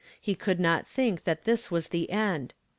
He 0.19 0.33
could 0.33 0.59
not 0.59 0.87
think 0.87 1.25
that 1.25 1.43
this 1.43 1.69
was 1.69 1.89
the 1.89 2.09
end. 2.09 2.55